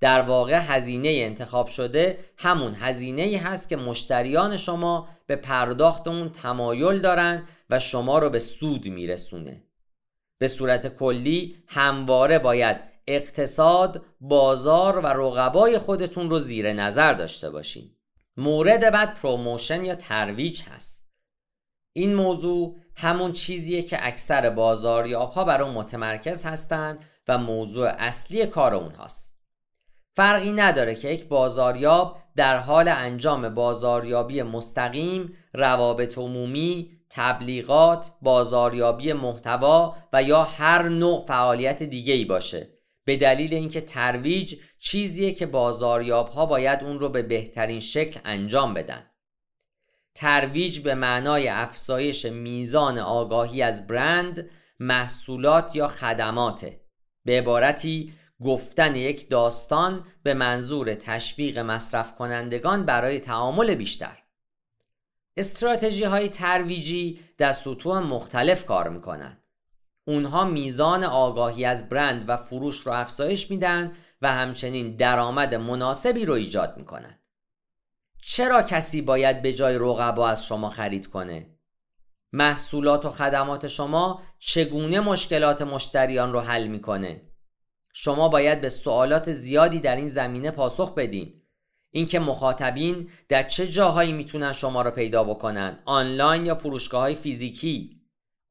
در 0.00 0.20
واقع 0.20 0.58
هزینه 0.58 1.08
انتخاب 1.08 1.66
شده 1.66 2.18
همون 2.36 2.74
هزینه 2.74 3.38
هست 3.38 3.68
که 3.68 3.76
مشتریان 3.76 4.56
شما 4.56 5.08
به 5.26 5.36
پرداخت 5.36 6.08
اون 6.08 6.28
تمایل 6.28 7.00
دارن 7.00 7.48
و 7.70 7.78
شما 7.78 8.18
رو 8.18 8.30
به 8.30 8.38
سود 8.38 8.86
میرسونه. 8.86 9.62
به 10.38 10.48
صورت 10.48 10.96
کلی 10.96 11.56
همواره 11.66 12.38
باید 12.38 12.76
اقتصاد، 13.06 14.04
بازار 14.20 14.98
و 14.98 15.06
رقبای 15.06 15.78
خودتون 15.78 16.30
رو 16.30 16.38
زیر 16.38 16.72
نظر 16.72 17.12
داشته 17.12 17.50
باشین. 17.50 17.95
مورد 18.36 18.92
بعد 18.92 19.14
promotion 19.14 19.84
یا 19.84 19.94
ترویج 19.94 20.62
هست. 20.62 21.06
این 21.92 22.14
موضوع 22.14 22.76
همون 22.96 23.32
چیزیه 23.32 23.82
که 23.82 24.06
اکثر 24.06 24.50
بازاریاب 24.50 25.30
ها 25.30 25.44
بر 25.44 25.62
اون 25.62 25.74
متمرکز 25.74 26.44
هستند 26.44 27.04
و 27.28 27.38
موضوع 27.38 27.88
اصلی 27.88 28.46
کار 28.46 28.74
اونهاست. 28.74 29.36
فرقی 30.16 30.52
نداره 30.52 30.94
که 30.94 31.08
یک 31.08 31.28
بازاریاب 31.28 32.18
در 32.36 32.58
حال 32.58 32.88
انجام 32.88 33.48
بازاریابی 33.48 34.42
مستقیم، 34.42 35.36
روابط 35.54 36.18
عمومی، 36.18 36.90
تبلیغات، 37.10 38.10
بازاریابی 38.22 39.12
محتوا 39.12 39.96
و 40.12 40.22
یا 40.22 40.44
هر 40.44 40.82
نوع 40.82 41.24
فعالیت 41.24 41.82
دیگه 41.82 42.14
ای 42.14 42.24
باشه. 42.24 42.75
به 43.06 43.16
دلیل 43.16 43.54
اینکه 43.54 43.80
ترویج 43.80 44.60
چیزیه 44.78 45.34
که 45.34 45.46
بازاریاب 45.46 46.28
ها 46.28 46.46
باید 46.46 46.84
اون 46.84 46.98
رو 46.98 47.08
به 47.08 47.22
بهترین 47.22 47.80
شکل 47.80 48.20
انجام 48.24 48.74
بدن. 48.74 49.10
ترویج 50.14 50.80
به 50.80 50.94
معنای 50.94 51.48
افزایش 51.48 52.24
میزان 52.26 52.98
آگاهی 52.98 53.62
از 53.62 53.86
برند، 53.86 54.50
محصولات 54.80 55.76
یا 55.76 55.88
خدماته. 55.88 56.80
به 57.24 57.38
عبارتی 57.38 58.12
گفتن 58.40 58.96
یک 58.96 59.28
داستان 59.28 60.06
به 60.22 60.34
منظور 60.34 60.94
تشویق 60.94 61.58
مصرف 61.58 62.14
کنندگان 62.14 62.86
برای 62.86 63.20
تعامل 63.20 63.74
بیشتر. 63.74 64.22
استراتژی 65.36 66.04
های 66.04 66.28
ترویجی 66.28 67.20
در 67.38 67.52
سطوح 67.52 67.98
مختلف 67.98 68.64
کار 68.64 68.88
می‌کنند 68.88 69.45
اونها 70.08 70.44
میزان 70.44 71.04
آگاهی 71.04 71.64
از 71.64 71.88
برند 71.88 72.24
و 72.28 72.36
فروش 72.36 72.80
رو 72.80 72.92
افزایش 72.92 73.50
میدن 73.50 73.92
و 74.22 74.32
همچنین 74.32 74.96
درآمد 74.96 75.54
مناسبی 75.54 76.24
رو 76.24 76.34
ایجاد 76.34 76.76
می‌کنن 76.76 77.18
چرا 78.22 78.62
کسی 78.62 79.02
باید 79.02 79.42
به 79.42 79.52
جای 79.52 79.78
رقبا 79.78 80.28
از 80.28 80.46
شما 80.46 80.70
خرید 80.70 81.06
کنه؟ 81.06 81.46
محصولات 82.32 83.04
و 83.04 83.10
خدمات 83.10 83.66
شما 83.66 84.22
چگونه 84.38 85.00
مشکلات 85.00 85.62
مشتریان 85.62 86.32
رو 86.32 86.40
حل 86.40 86.66
می‌کنه؟ 86.66 87.22
شما 87.92 88.28
باید 88.28 88.60
به 88.60 88.68
سوالات 88.68 89.32
زیادی 89.32 89.80
در 89.80 89.96
این 89.96 90.08
زمینه 90.08 90.50
پاسخ 90.50 90.94
بدین 90.94 91.42
اینکه 91.90 92.18
مخاطبین 92.18 93.10
در 93.28 93.42
چه 93.42 93.66
جاهایی 93.66 94.12
می‌تونن 94.12 94.52
شما 94.52 94.82
رو 94.82 94.90
پیدا 94.90 95.24
بکنن 95.24 95.78
آنلاین 95.84 96.46
یا 96.46 96.54
فروشگاه 96.54 97.00
های 97.00 97.14
فیزیکی 97.14 97.95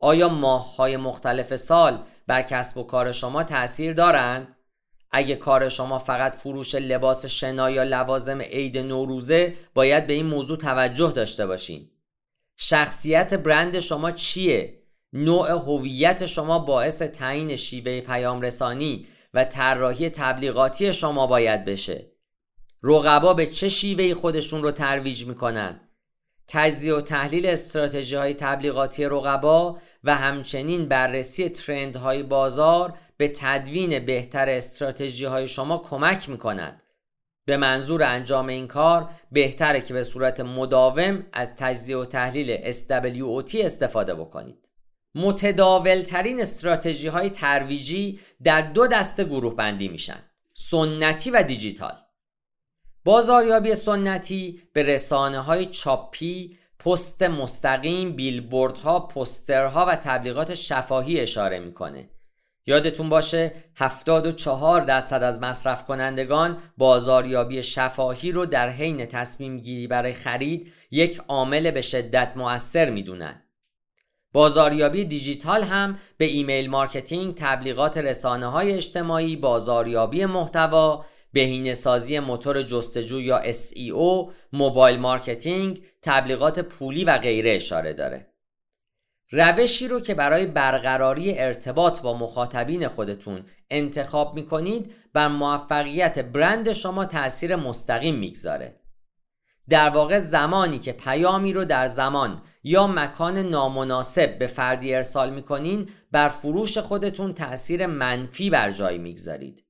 آیا 0.05 0.29
ماه 0.29 0.75
های 0.75 0.97
مختلف 0.97 1.55
سال 1.55 2.03
بر 2.27 2.41
کسب 2.41 2.77
و 2.77 2.83
کار 2.83 3.12
شما 3.12 3.43
تاثیر 3.43 3.93
دارند 3.93 4.55
اگه 5.12 5.35
کار 5.35 5.69
شما 5.69 5.97
فقط 5.97 6.35
فروش 6.35 6.75
لباس 6.75 7.25
شنا 7.25 7.69
یا 7.69 7.83
لوازم 7.83 8.41
عید 8.41 8.77
نوروزه 8.77 9.53
باید 9.74 10.07
به 10.07 10.13
این 10.13 10.25
موضوع 10.25 10.57
توجه 10.57 11.12
داشته 11.12 11.45
باشین. 11.45 11.89
شخصیت 12.57 13.33
برند 13.33 13.79
شما 13.79 14.12
چیه؟ 14.12 14.83
نوع 15.13 15.51
هویت 15.51 16.25
شما 16.25 16.59
باعث 16.59 17.01
تعیین 17.01 17.55
شیوه 17.55 18.01
پیام 18.01 18.41
رسانی 18.41 19.07
و 19.33 19.43
طراحی 19.43 20.09
تبلیغاتی 20.09 20.93
شما 20.93 21.27
باید 21.27 21.65
بشه. 21.65 22.12
رقبا 22.83 23.33
به 23.33 23.45
چه 23.45 23.69
شیوهی 23.69 24.13
خودشون 24.13 24.63
رو 24.63 24.71
ترویج 24.71 25.25
می‌کنن؟ 25.25 25.84
تجزیه 26.47 26.93
و 26.93 27.01
تحلیل 27.01 27.45
استراتژی 27.45 28.15
های 28.15 28.33
تبلیغاتی 28.33 29.05
رقبا 29.05 29.77
و 30.03 30.15
همچنین 30.15 30.87
بررسی 30.87 31.49
ترند 31.49 31.95
های 31.95 32.23
بازار 32.23 32.93
به 33.17 33.27
تدوین 33.27 34.05
بهتر 34.05 34.49
استراتژی 34.49 35.25
های 35.25 35.47
شما 35.47 35.77
کمک 35.77 36.29
می‌کنند 36.29 36.81
به 37.45 37.57
منظور 37.57 38.03
انجام 38.03 38.47
این 38.47 38.67
کار 38.67 39.09
بهتره 39.31 39.81
که 39.81 39.93
به 39.93 40.03
صورت 40.03 40.39
مداوم 40.39 41.25
از 41.33 41.55
تجزیه 41.57 41.97
و 41.97 42.05
تحلیل 42.05 42.71
SWOT 42.71 43.55
استفاده 43.55 44.15
بکنید. 44.15 44.69
متداول 45.15 46.01
ترین 46.01 46.41
استراتژی 46.41 47.07
های 47.07 47.29
ترویجی 47.29 48.19
در 48.43 48.61
دو 48.61 48.87
دسته 48.87 49.23
گروه 49.23 49.55
بندی 49.55 49.87
میشن 49.87 50.19
سنتی 50.53 51.31
و 51.31 51.43
دیجیتال. 51.43 52.04
بازاریابی 53.05 53.75
سنتی 53.75 54.62
به 54.74 54.83
رسانه 54.83 55.39
های 55.39 55.65
چاپی 55.65 56.57
پست 56.79 57.24
مستقیم 57.24 58.15
بیلبوردها 58.15 59.00
پسترها 59.00 59.85
و 59.85 59.95
تبلیغات 59.95 60.53
شفاهی 60.53 61.19
اشاره 61.19 61.59
می‌کنه. 61.59 62.09
یادتون 62.65 63.09
باشه 63.09 63.53
74 63.75 64.81
درصد 64.81 65.24
از 65.24 65.41
مصرف 65.41 65.85
کنندگان 65.85 66.57
بازاریابی 66.77 67.63
شفاهی 67.63 68.31
رو 68.31 68.45
در 68.45 68.69
حین 68.69 69.05
تصمیم 69.05 69.59
گیری 69.59 69.88
برای 69.88 70.13
خرید 70.13 70.71
یک 70.91 71.21
عامل 71.27 71.71
به 71.71 71.81
شدت 71.81 72.31
مؤثر 72.35 72.89
می‌دونن. 72.89 73.41
بازاریابی 74.33 75.05
دیجیتال 75.05 75.63
هم 75.63 75.97
به 76.17 76.25
email 76.25 76.69
marketing، 76.69 77.35
تبلیغات 77.35 77.97
رسانه 77.97 78.45
های 78.45 78.74
اجتماعی، 78.74 79.35
بازاریابی 79.35 80.25
محتوا، 80.25 81.05
بهینه 81.35 81.73
سازی 81.73 82.19
موتور 82.19 82.61
جستجو 82.61 83.21
یا 83.21 83.51
SEO، 83.51 84.31
mobile 84.53 85.00
marketing، 85.00 85.83
تبلیغات 86.01 86.59
پولی 86.59 87.05
و 87.05 87.17
غیره 87.17 87.51
اشاره 87.51 87.93
داره. 87.93 88.27
روشی 89.31 89.87
رو 89.87 89.99
که 89.99 90.13
برای 90.13 90.45
برقراری 90.45 91.39
ارتباط 91.39 92.01
با 92.01 92.17
مخاطبین 92.17 92.87
خودتون 92.87 93.45
انتخاب 93.69 94.35
می‌کنید 94.35 94.93
بر 95.13 95.27
موفقیت 95.27 96.19
برند 96.19 96.71
شما 96.71 97.05
تاثیر 97.05 97.55
مستقیم 97.55 98.15
می‌گذاره. 98.15 98.79
در 99.69 99.89
واقع 99.89 100.19
زمانی 100.19 100.79
که 100.79 100.91
پیامی 100.91 101.53
رو 101.53 101.65
در 101.65 101.87
زمان 101.87 102.41
یا 102.63 102.87
مکان 102.87 103.37
نامناسب 103.37 104.39
به 104.39 104.47
فردی 104.47 104.95
ارسال 104.95 105.33
می‌کنین 105.33 105.89
بر 106.11 106.29
فروش 106.29 106.77
خودتون 106.77 107.33
تاثیر 107.33 107.85
منفی 107.85 108.49
بر 108.49 108.71
جای 108.71 108.97
می‌گذارید 108.97 109.64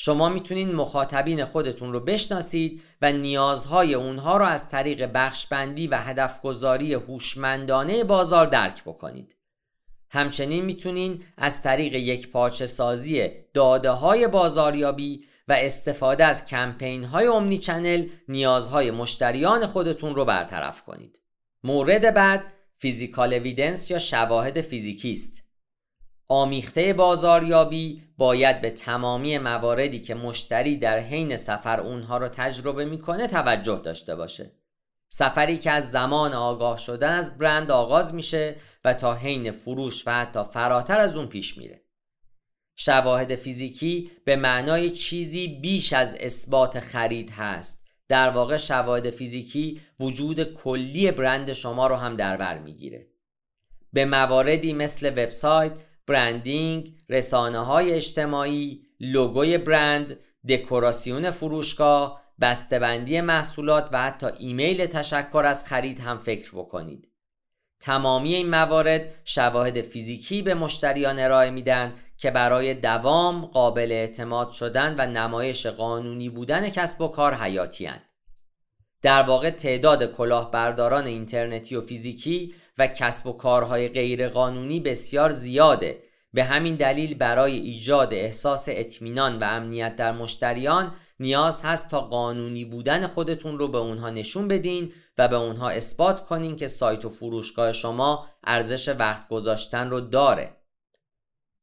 شما 0.00 0.28
می‌تونید 0.28 0.68
مخاطبین 0.68 1.44
خودتون 1.44 1.92
رو 1.92 2.00
بشناسید 2.00 2.82
و 3.02 3.12
نیازهای 3.12 3.94
اونها 3.94 4.36
رو 4.36 4.44
از 4.44 4.70
طریق 4.70 5.10
بخشبندی 5.14 5.86
و 5.86 5.96
هدفگذاری 5.96 6.94
هوشمندانه 6.94 8.04
بازار 8.04 8.46
درک 8.46 8.82
بکنید 8.84 9.36
همچنین 10.10 10.64
می‌تونین 10.64 11.24
از 11.36 11.62
طریق 11.62 11.94
یک 11.94 12.30
پاچه 12.30 12.66
سازی 12.66 13.30
داده 13.54 13.90
های 13.90 14.28
بازاریابی 14.28 15.24
و 15.48 15.52
استفاده 15.52 16.24
از 16.24 16.46
کمپین 16.46 17.04
های 17.04 17.26
امنی 17.26 17.58
چنل 17.58 18.06
نیازهای 18.28 18.90
مشتریان 18.90 19.66
خودتون 19.66 20.14
رو 20.14 20.24
برطرف 20.24 20.82
کنید. 20.82 21.20
مورد 21.64 22.14
بعد 22.14 22.44
فیزیکال 22.76 23.34
اویدنس 23.34 23.90
یا 23.90 23.98
شواهد 23.98 24.60
فیزیکی 24.60 25.12
است. 25.12 25.47
آمیخته 26.28 26.92
بازاریابی 26.92 28.02
باید 28.18 28.60
به 28.60 28.70
تمامی 28.70 29.38
مواردی 29.38 30.00
که 30.00 30.14
مشتری 30.14 30.76
در 30.76 30.98
حین 30.98 31.36
سفر 31.36 31.80
اونها 31.80 32.18
رو 32.18 32.28
تجربه 32.28 32.84
می‌کنه 32.84 33.26
توجه 33.26 33.80
داشته 33.84 34.16
باشه. 34.16 34.52
سفری 35.08 35.58
که 35.58 35.70
از 35.70 35.90
زمان 35.90 36.32
آگاه 36.32 36.76
شدن 36.76 37.12
از 37.12 37.38
برند 37.38 37.70
آغاز 37.70 38.14
میشه 38.14 38.56
و 38.84 38.94
تا 38.94 39.14
حین 39.14 39.50
فروش 39.50 40.06
و 40.06 40.10
حتی 40.10 40.44
فراتر 40.44 41.00
از 41.00 41.16
اون 41.16 41.26
پیش 41.26 41.58
میره. 41.58 41.82
شواهد 42.76 43.36
فیزیکی 43.36 44.10
به 44.24 44.36
معنای 44.36 44.90
چیزی 44.90 45.48
بیش 45.48 45.92
از 45.92 46.16
اثبات 46.20 46.80
خرید 46.80 47.30
هست. 47.30 47.86
در 48.08 48.30
واقع 48.30 48.56
شواهد 48.56 49.10
فیزیکی 49.10 49.80
وجود 50.00 50.54
کلی 50.54 51.10
برند 51.10 51.52
شما 51.52 51.86
رو 51.86 51.96
هم 51.96 52.14
در 52.14 52.36
بر 52.36 52.58
می‌گیره. 52.58 53.06
به 53.92 54.04
مواردی 54.04 54.72
مثل 54.72 55.08
وبسایت، 55.08 55.72
برندینگ، 56.08 56.94
رسانه 57.08 57.58
های 57.58 57.92
اجتماعی، 57.92 58.82
لوگوی 59.00 59.58
برند، 59.58 60.18
دکوراسیون 60.48 61.30
فروشگاه، 61.30 62.22
بسته‌بندی 62.40 63.20
محصولات 63.20 63.88
و 63.92 64.02
حتی 64.02 64.26
ایمیل 64.38 64.86
تشکر 64.86 65.44
از 65.46 65.64
خرید 65.64 66.00
هم 66.00 66.18
فکر 66.18 66.50
بکنید. 66.50 67.08
تمامی 67.80 68.34
این 68.34 68.50
موارد 68.50 69.14
شواهد 69.24 69.80
فیزیکی 69.80 70.42
به 70.42 70.54
مشتریان 70.54 71.18
ارائه 71.18 71.50
میدن 71.50 71.94
که 72.16 72.30
برای 72.30 72.74
دوام 72.74 73.46
قابل 73.46 73.92
اعتماد 73.92 74.50
شدن 74.50 74.94
و 74.98 75.06
نمایش 75.06 75.66
قانونی 75.66 76.28
بودن 76.28 76.68
کسب 76.68 77.00
و 77.00 77.08
کار 77.08 77.34
حیاتی 77.34 77.88
در 79.02 79.22
واقع 79.22 79.50
تعداد 79.50 80.12
کلاهبرداران 80.12 81.06
اینترنتی 81.06 81.76
و 81.76 81.80
فیزیکی 81.80 82.54
و 82.78 82.86
کسب 82.86 83.26
و 83.26 83.32
کارهای 83.32 83.88
غیرقانونی 83.88 84.80
بسیار 84.80 85.30
زیاده. 85.30 86.02
به 86.32 86.44
همین 86.44 86.76
دلیل 86.76 87.14
برای 87.14 87.56
ایجاد 87.56 88.14
احساس 88.14 88.68
اطمینان 88.68 89.38
و 89.38 89.44
امنیت 89.44 89.96
در 89.96 90.12
مشتریان 90.12 90.94
نیاز 91.20 91.62
هست 91.64 91.90
تا 91.90 92.00
قانونی 92.00 92.64
بودن 92.64 93.06
خودتون 93.06 93.58
رو 93.58 93.68
به 93.68 93.78
اونها 93.78 94.10
نشون 94.10 94.48
بدین 94.48 94.92
و 95.18 95.28
به 95.28 95.36
اونها 95.36 95.68
اثبات 95.68 96.26
کنین 96.26 96.56
که 96.56 96.66
سایت 96.66 97.04
و 97.04 97.08
فروشگاه 97.08 97.72
شما 97.72 98.26
ارزش 98.44 98.88
وقت 98.88 99.28
گذاشتن 99.28 99.90
رو 99.90 100.00
داره. 100.00 100.56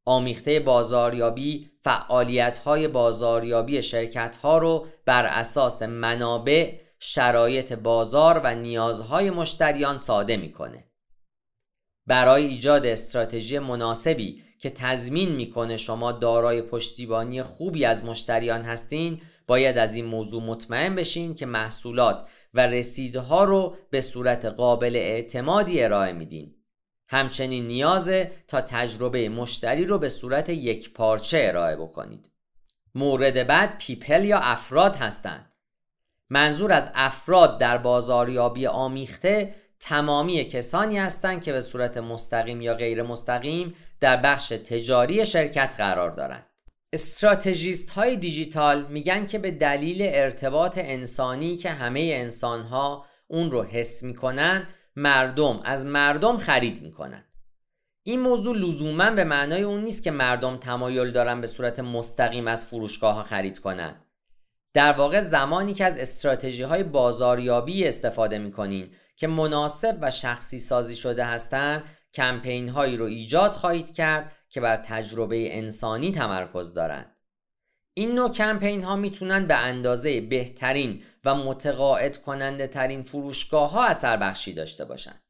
آمیخته 0.06 0.60
بازاریابی 0.60 1.72
فعالیت 1.82 2.58
های 2.58 2.88
بازاریابی 2.88 3.82
شرکت 3.82 4.36
ها 4.36 4.58
رو 4.58 4.88
بر 5.06 5.26
اساس 5.26 5.82
منابع 5.82 6.74
شرایط 7.00 7.74
بازار 7.74 8.42
و 8.44 8.56
نیازهای 8.56 9.30
مشتریان 9.30 9.98
ساده 9.98 10.38
می‌کنه. 10.38 10.84
برای 12.08 12.46
ایجاد 12.46 12.86
استراتژی 12.86 13.60
مناسبی 13.60 14.44
که 14.60 14.70
تضمین 14.70 15.32
می‌کنه 15.36 15.78
شما 15.78 16.12
دارای 16.12 16.62
پشتیبانی 16.62 17.44
خوبی 17.44 17.86
از 17.86 18.06
مشتریان 18.06 18.62
هستین 18.62 19.22
باید 19.48 19.78
از 19.78 19.96
این 19.96 20.06
موضوع 20.06 20.44
مطمئن 20.44 20.96
بشین 20.96 21.36
که 21.36 21.46
محصولات 21.46 22.28
و 22.54 22.68
رسیدها 22.68 23.44
رو 23.44 23.76
به 23.90 24.02
صورت 24.02 24.46
قابل 24.46 24.96
اعتمادی 24.96 25.84
ارائه 25.84 26.14
میدین. 26.14 26.56
همچنین 27.08 27.68
نیازه 27.68 28.32
تا 28.48 28.62
تجربه 28.62 29.30
مشتری 29.30 29.86
رو 29.86 30.00
به 30.00 30.10
صورت 30.10 30.50
یک 30.50 30.94
پارچه 30.94 31.40
ارائه 31.42 31.76
بکنید. 31.76 32.32
مورد 32.96 33.48
بعد 33.48 33.78
پیپل 33.78 34.26
یا 34.26 34.40
افراد 34.40 34.96
هستند. 34.96 35.52
منظور 36.30 36.72
از 36.72 36.92
افراد 36.94 37.60
در 37.60 37.78
بازاریابی 37.78 38.68
آمیخته 38.68 39.56
تمامی 39.86 40.44
کسانی 40.44 40.98
هستند 40.98 41.44
که 41.44 41.52
به 41.52 41.62
صورت 41.62 41.98
مستقیم 41.98 42.62
یا 42.62 42.74
غیر 42.74 43.04
مستقیم 43.04 43.76
در 44.00 44.18
بخش 44.18 44.48
تجاری 44.48 45.26
شرکت 45.26 45.76
قرار 45.78 46.10
دارند. 46.12 46.46
استراتژیست 46.94 47.90
های 47.90 48.16
دیجیتال 48.16 48.86
میگن 48.86 49.26
که 49.26 49.40
به 49.40 49.52
دلیل 49.52 49.98
ارتباط 50.02 50.78
انسانی 50.78 51.58
که 51.58 51.70
همه 51.70 52.12
انسان 52.14 52.64
ها 52.64 53.06
اون 53.28 53.52
رو 53.52 53.64
حس 53.64 54.04
می‌کنن 54.04 54.68
مردم 54.96 55.62
از 55.64 55.86
مردم 55.86 56.38
خرید 56.38 56.82
می‌کنن 56.82 57.24
این 58.04 58.20
موضوع 58.20 58.58
لزوما 58.58 59.12
به 59.12 59.24
معنای 59.24 59.62
اون 59.62 59.84
نیست 59.84 60.04
که 60.04 60.12
مردم 60.12 60.58
تمایل 60.58 61.12
دارن 61.12 61.42
به 61.42 61.48
صورت 61.48 61.80
مستقیم 61.80 62.48
از 62.48 62.66
فروشگاه 62.66 63.16
ها 63.16 63.24
خرید 63.24 63.60
کنند. 63.60 64.05
در 64.76 64.92
واقع 64.92 65.22
زمانی 65.22 65.74
که 65.74 65.86
از 65.86 65.98
استراتژی 65.98 66.64
های 66.64 66.84
بازاریابی 66.84 67.88
استفاده 67.88 68.38
می‌کنین 68.38 68.90
که 69.16 69.28
مناسب 69.28 69.98
و 70.02 70.12
شخصی 70.12 70.60
سازی 70.60 70.96
شده 70.96 71.26
هستند 71.26 71.84
کمپین 72.14 72.70
هایی 72.70 72.98
رو 72.98 73.06
ایجاد 73.06 73.52
خواهید 73.52 73.96
کرد 73.96 74.32
که 74.50 74.62
بر 74.62 74.76
تجربه 74.76 75.58
انسانی 75.58 76.12
تمرکز 76.12 76.74
دارند. 76.74 77.16
این 77.94 78.16
نوع 78.16 78.32
کمپین 78.32 78.84
ها 78.84 78.96
می‌تونن 78.96 79.48
به 79.48 79.56
اندازه 79.56 80.22
بهترین 80.22 81.04
و 81.26 81.36
متقاعد 81.36 82.18
کننده 82.18 82.68
ترین 82.68 83.04
فروشگاه 83.04 83.72
ها 83.72 83.86
اثر 83.86 84.18
بخشی 84.18 84.54
داشته 84.54 84.86
باشند. 84.86 85.22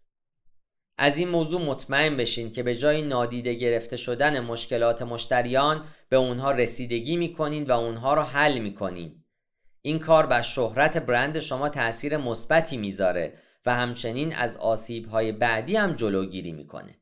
از 0.97 1.17
این 1.17 1.29
موضوع 1.29 1.61
مطمئن 1.61 2.17
بشین 2.17 2.51
که 2.51 2.63
به 2.63 2.75
جای 2.75 3.01
نادیده 3.01 3.53
گرفته 3.53 3.97
شدن 3.97 4.39
مشکلات 4.39 5.01
مشتریان 5.01 5.85
به 6.09 6.17
اونها 6.17 6.51
رسیدگی 6.51 7.15
می‌کنین 7.15 7.63
و 7.63 7.71
اونها 7.71 8.13
رو 8.13 8.21
حل 8.21 8.59
می‌کنین. 8.59 9.24
این 9.85 9.99
کار 9.99 10.25
بر 10.25 10.41
شهرت 10.41 10.97
برند 10.97 11.39
شما 11.39 11.69
تاثیر 11.69 12.17
مثبتی 12.17 12.77
می‌ذاره 12.77 13.33
و 13.65 13.75
همچنین 13.75 14.35
از 14.35 14.57
آسیب 14.57 15.05
های 15.05 15.31
بعدی 15.31 15.75
هم 15.75 15.93
جلوگیری 15.93 16.51
می‌کنه. 16.51 16.95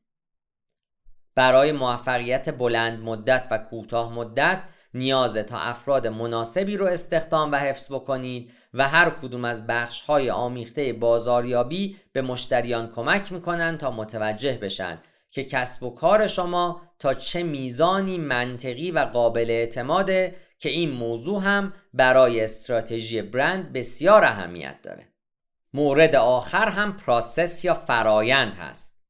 برای 1.34 1.72
موفقیت 1.72 2.58
بلند 2.58 2.98
مدت 2.98 3.46
و 3.50 3.58
کوتاه 3.58 4.12
مدت 4.12 4.62
نیازه 4.94 5.42
تا 5.42 5.58
افراد 5.58 6.06
مناسبی 6.06 6.76
رو 6.76 6.86
استخدام 6.86 7.52
و 7.52 7.56
حفظ 7.56 7.92
بکنید 7.92 8.50
و 8.74 8.88
هر 8.88 9.10
کدوم 9.10 9.44
از 9.44 9.66
بخش 9.66 10.02
های 10.02 10.30
آمیخته 10.30 10.92
بازاریابی 10.92 11.96
به 12.12 12.22
مشتریان 12.22 12.90
کمک 12.90 13.32
می‌کنن 13.32 13.78
تا 13.78 13.90
متوجه 13.90 14.58
بشن 14.58 14.98
که 15.30 15.44
کسب 15.44 15.82
و 15.82 15.90
کار 15.90 16.26
شما 16.26 16.82
تا 16.98 17.14
چه 17.14 17.42
میزانی 17.42 18.18
منطقی 18.18 18.90
و 18.90 18.98
قابل 18.98 19.46
اعتماده 19.50 20.36
که 20.64 20.70
این 20.70 20.90
موضوع 20.90 21.42
هم 21.42 21.72
برای 21.94 22.40
استراتژی 22.40 23.22
برند 23.22 23.72
بسیار 23.72 24.24
اهمیت 24.24 24.82
داره. 24.82 25.08
مورد 25.74 26.16
آخر 26.16 26.68
هم 26.68 26.96
پراسس 26.96 27.64
یا 27.64 27.74
فرایند 27.74 28.54
هست. 28.54 29.02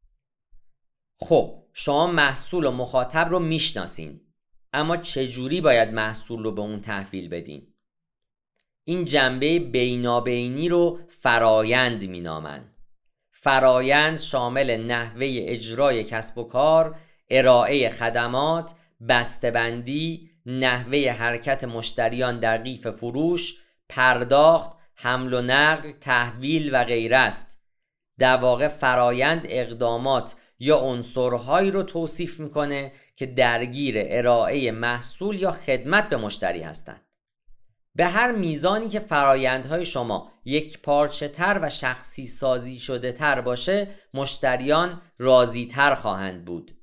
خب 1.20 1.62
شما 1.72 2.06
محصول 2.06 2.66
و 2.66 2.70
مخاطب 2.70 3.28
رو 3.30 3.38
می‌شناسین 3.38 4.20
اما 4.72 4.96
چجوری 4.96 5.60
باید 5.60 5.88
محصول 5.88 6.42
رو 6.42 6.52
به 6.52 6.60
اون 6.60 6.80
تحویل 6.80 7.28
بدین؟ 7.28 7.74
این 8.84 9.04
جنبه 9.04 9.58
بینابینی 9.58 10.68
رو 10.68 11.00
فرایند 11.08 12.04
مینامن. 12.04 12.64
فرایند 13.30 14.18
شامل 14.18 14.76
نحوه 14.76 15.26
اجرای 15.30 16.04
کسب 16.04 16.38
و 16.38 16.44
کار 16.44 16.96
ارائه 17.30 17.88
خدمات 17.88 18.74
بسته‌بندی 19.08 20.33
نحوه 20.46 21.10
حرکت 21.10 21.64
مشتریان 21.64 22.38
در 22.38 22.58
قیف 22.58 22.86
فروش 22.86 23.54
پرداخت 23.88 24.70
حمل 24.94 25.34
و 25.34 25.42
نقل 25.42 25.92
تحویل 25.92 26.74
و 26.74 26.84
غیره 26.84 27.18
است. 27.18 27.60
در 28.18 28.36
واقع 28.36 28.68
فرایند 28.68 29.46
اقدامات 29.48 30.34
یا 30.58 30.78
عنصرهایی 30.78 31.70
رو 31.70 31.82
توصیف 31.82 32.40
می‌کنه 32.40 32.92
که 33.16 33.26
درگیر 33.26 33.94
ارائه 33.98 34.70
محصول 34.70 35.40
یا 35.40 35.50
خدمت 35.50 36.08
به 36.08 36.16
مشتری 36.16 36.62
هستند. 36.62 37.00
به 37.94 38.06
هر 38.06 38.32
میزانی 38.32 38.88
که 38.88 39.00
فرایندهای 39.00 39.86
شما 39.86 40.32
یک 40.44 40.82
پارچه 40.82 41.28
تر 41.28 41.58
و 41.62 41.70
شخصی 41.70 42.26
سازی 42.26 42.78
شده 42.78 43.12
تر 43.12 43.40
باشه 43.40 43.88
مشتریان 44.14 45.02
راضی 45.18 45.66
تر 45.66 45.94
خواهند 45.94 46.44
بود. 46.44 46.76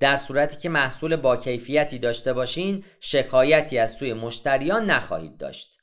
در 0.00 0.16
صورتی 0.16 0.56
که 0.56 0.68
محصول 0.68 1.16
با 1.16 1.36
کیفیتی 1.36 1.98
داشته 1.98 2.32
باشین 2.32 2.84
شکایتی 3.00 3.78
از 3.78 3.90
سوی 3.90 4.12
مشتریان 4.12 4.90
نخواهید 4.90 5.36
داشت. 5.36 5.78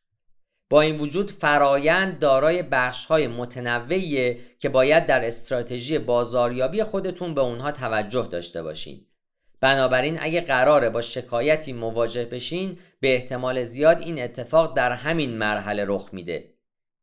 با 0.70 0.82
این 0.82 0.98
وجود 0.98 1.32
فرایند 1.32 2.20
دارای 2.20 2.64
بخش 2.64 3.06
های 3.06 3.28
متنوعیه 3.28 4.40
که 4.60 4.70
باید 4.70 5.06
در 5.06 5.26
استراتژی 5.26 6.00
بازاریابی 6.00 6.84
خودتون 6.84 7.34
به 7.34 7.42
اونها 7.42 7.72
توجه 7.72 8.28
داشته 8.32 8.64
باشین. 8.64 9.06
بنابراین 9.62 10.18
اگه 10.22 10.42
قراره 10.42 10.90
با 10.90 11.02
شکایتی 11.02 11.74
مواجه 11.74 12.26
بشین 12.26 12.80
به 13.00 13.14
احتمال 13.16 13.64
زیاد 13.64 14.02
این 14.02 14.24
اتفاق 14.24 14.76
در 14.76 14.92
همین 14.92 15.38
مرحله 15.38 15.86
رخ 15.88 16.10
میده. 16.12 16.55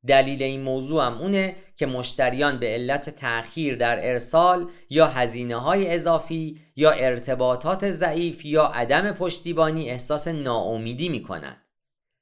دلیل 0.06 0.42
این 0.42 0.62
موضوع 0.62 1.06
هم 1.06 1.18
اونه 1.18 1.56
که 1.76 1.86
مشتریان 1.86 2.58
به 2.58 2.66
علت 2.66 3.10
تأخیر 3.10 3.76
در 3.76 4.08
ارسال 4.08 4.70
یا 4.90 5.06
هزینه 5.06 5.56
های 5.56 5.94
اضافی 5.94 6.60
یا 6.76 6.90
ارتباطات 6.90 7.90
ضعیف 7.90 8.44
یا 8.44 8.64
عدم 8.64 9.12
پشتیبانی 9.12 9.90
احساس 9.90 10.28
ناامیدی 10.28 11.08
می‌کنن 11.08 11.56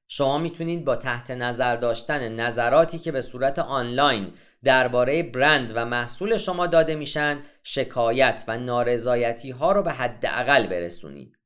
شما 0.09 0.39
می‌تونید 0.39 0.85
با 0.85 0.97
تحت 0.97 1.31
نظر 1.31 1.77
داشتن 1.77 2.29
نظراتی 2.29 2.99
که 2.99 3.13
به 3.13 3.21
صورت 3.21 3.59
آنلاین 3.59 4.33
درباره 4.65 5.23
برند 5.23 5.73
و 5.75 5.85
محصول 5.85 6.37
شما 6.37 6.67
داده 6.67 6.95
میشن 6.95 7.43
شکایت 7.63 8.45
و 8.49 8.59
نارضایتی 8.59 9.51
ها 9.51 9.73
رو 9.73 9.83
به 9.83 9.93
حداقل 9.93 10.67
برسونید. 10.67 11.39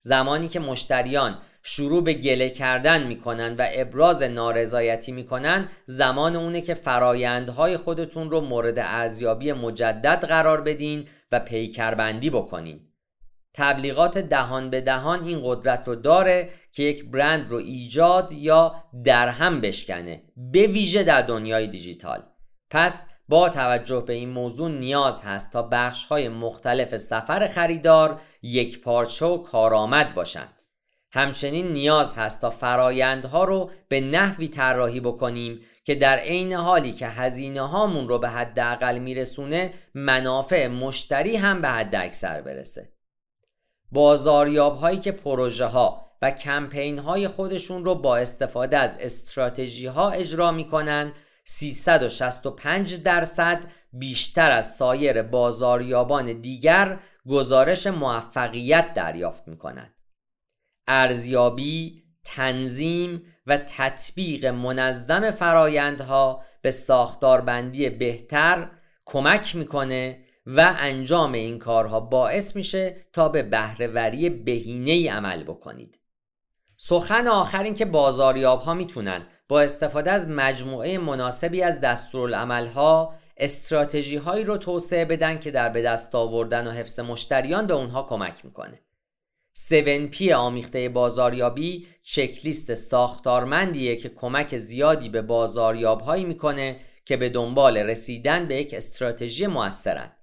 زمانی 0.00 0.48
که 0.48 0.60
مشتریان 0.60 1.42
شروع 1.62 2.04
به 2.04 2.14
گله 2.14 2.50
کردن 2.50 3.06
می‌کنن 3.06 3.56
و 3.58 3.66
ابراز 3.72 4.22
نارضایتی 4.22 5.12
می‌کنن 5.12 5.68
زمان 5.84 6.36
اونه 6.36 6.60
که 6.60 6.74
فرایندهای 6.74 7.76
خودتون 7.76 8.30
رو 8.30 8.40
مورد 8.40 8.78
ارزیابی 8.78 9.52
مجدد 9.52 10.24
قرار 10.24 10.60
بدین 10.60 11.08
و 11.32 11.40
پیکربندی 11.40 12.30
بکنین. 12.30 12.80
تبلیغات 13.54 14.18
دهان 14.18 14.70
به 14.70 14.80
دهان 14.80 15.24
این 15.24 15.40
قدرت 15.44 15.88
رو 15.88 15.94
داره 15.94 16.50
که 16.72 16.82
یک 16.82 17.04
برند 17.04 17.50
رو 17.50 17.56
ایجاد 17.56 18.32
یا 18.32 18.74
درهم 19.04 19.60
بشکنه 19.60 20.22
به 20.36 20.66
ویژه 20.66 21.02
در 21.02 21.22
دنیای 21.22 21.66
دیجیتال. 21.66 22.22
پس 22.70 23.06
با 23.28 23.48
توجه 23.48 24.04
به 24.06 24.12
این 24.12 24.30
موضوع 24.30 24.70
نیاز 24.70 25.22
هست 25.22 25.52
تا 25.52 25.62
بخش 25.62 26.06
های 26.06 26.28
مختلف 26.28 26.96
سفر 26.96 27.46
خریدار 27.46 28.20
یک 28.42 28.80
پارچه 28.80 29.26
و 29.26 29.38
کارآمد 29.38 30.14
باشند 30.14 30.59
همچنین 31.12 31.72
نیاز 31.72 32.16
هست 32.16 32.40
تا 32.40 32.50
فرایندها 32.50 33.44
رو 33.44 33.70
به 33.88 34.00
نحوی 34.00 34.48
طراحی 34.48 35.00
بکنیم 35.00 35.60
که 35.84 35.94
در 35.94 36.16
عین 36.16 36.52
حالی 36.52 36.92
که 36.92 37.08
هزینه 37.08 37.60
هامون 37.60 38.08
رو 38.08 38.18
به 38.18 38.28
حداقل 38.28 38.98
میرسونه 38.98 39.74
منافع 39.94 40.66
مشتری 40.66 41.36
هم 41.36 41.60
به 41.60 41.68
حد 41.68 41.94
اکثر 41.94 42.40
برسه 42.40 42.92
بازاریاب 43.92 44.76
هایی 44.76 44.98
که 44.98 45.12
پروژه 45.12 45.66
ها 45.66 46.10
و 46.22 46.30
کمپین 46.30 46.98
های 46.98 47.28
خودشون 47.28 47.84
رو 47.84 47.94
با 47.94 48.16
استفاده 48.16 48.78
از 48.78 48.98
استراتژی 49.00 49.86
ها 49.86 50.10
اجرا 50.10 50.52
می‌کنن 50.52 51.12
365 51.44 53.02
درصد 53.02 53.60
بیشتر 53.92 54.50
از 54.50 54.76
سایر 54.76 55.22
بازاریابان 55.22 56.40
دیگر 56.40 56.98
گزارش 57.28 57.86
موفقیت 57.86 58.94
دریافت 58.94 59.48
می‌کنند. 59.48 59.99
ارزیابی، 60.92 62.02
تنظیم 62.24 63.22
و 63.46 63.56
تطبیق 63.56 64.46
منظم 64.46 65.30
فرایندها 65.30 66.42
به 66.62 66.70
ساختاربندی 66.70 67.90
بهتر 67.90 68.70
کمک 69.04 69.56
می‌کنه 69.56 70.24
و 70.46 70.74
انجام 70.78 71.32
این 71.32 71.58
کارها 71.58 72.00
باعث 72.00 72.56
میشه 72.56 72.96
تا 73.12 73.28
به 73.28 73.42
بهرهوری 73.42 74.30
بهینه 74.30 74.90
ای 74.90 75.08
عمل 75.08 75.44
بکنید. 75.44 76.00
سخن 76.76 77.26
آخر 77.26 77.62
این 77.62 77.74
که 77.74 77.84
بازاریاب 77.84 78.60
ها 78.60 78.74
می‌تونن 78.74 79.26
با 79.48 79.60
استفاده 79.60 80.10
از 80.10 80.28
مجموعه 80.28 80.98
مناسبی 80.98 81.62
از 81.62 81.80
دستورالعملها 81.80 83.14
استراتژی 83.36 84.16
هایی 84.16 84.44
رو 84.44 84.56
توسعه 84.56 85.04
بدن 85.04 85.38
که 85.38 85.50
در 85.50 85.68
به 85.68 85.82
دست 85.82 86.14
آوردن 86.14 86.66
و 86.66 86.70
حفظ 86.70 87.00
مشتریان 87.00 87.66
به 87.66 87.74
اونها 87.74 88.02
کمک 88.02 88.44
می‌کنه. 88.44 88.80
7P 89.68 90.30
آمیخته 90.30 90.88
بازاریابی 90.88 91.86
چکلیست 92.02 92.74
ساختارمندیه 92.74 93.96
که 93.96 94.08
کمک 94.08 94.56
زیادی 94.56 95.08
به 95.08 95.22
بازاریاب 95.22 96.00
هایی 96.00 96.24
می‌کنه 96.24 96.80
که 97.04 97.16
به 97.16 97.28
دنبال 97.28 97.76
رسیدن 97.76 98.48
به 98.48 98.56
یک 98.56 98.74
استراتژی 98.74 99.46
موثرند. 99.46 100.16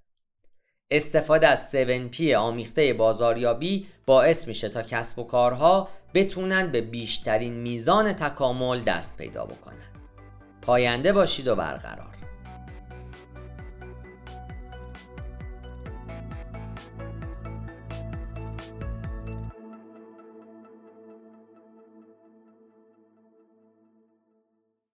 استفاده 0.90 1.48
از 1.48 1.76
7P 1.76 2.20
آمیخته 2.20 2.92
بازاریابی 2.92 3.86
باعث 4.06 4.48
میشه 4.48 4.68
تا 4.68 4.82
کسب 4.82 5.18
و 5.18 5.24
کارها 5.24 5.88
بتونن 6.14 6.72
به 6.72 6.80
بیشترین 6.80 7.54
میزان 7.54 8.12
تکامل 8.12 8.80
دست 8.80 9.18
پیدا 9.18 9.44
بکنن. 9.44 9.88
پاینده 10.62 11.12
باشید 11.12 11.48
و 11.48 11.56
برقرار. 11.56 12.17